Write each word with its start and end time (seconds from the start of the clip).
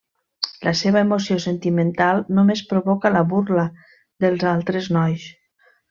La 0.67 0.71
seva 0.79 1.03
emoció 1.07 1.37
sentimental 1.43 2.23
només 2.39 2.65
provoca 2.73 3.13
la 3.17 3.25
burla 3.35 3.67
dels 4.27 4.51
altres 4.57 4.93
nois. 4.99 5.29